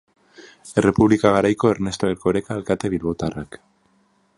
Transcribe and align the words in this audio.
Errepublika 0.81 1.33
garaiko 1.37 1.71
Ernesto 1.75 2.11
Erkoreka 2.15 2.59
alkate 2.61 2.95
bilbotarrak. 2.97 3.61